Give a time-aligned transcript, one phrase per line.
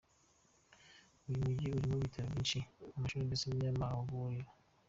[1.25, 2.59] Uyu mujyi urimo ibitaro byinshi,
[2.95, 3.45] amashuri ndetse
[3.77, 4.49] n’amaguriro.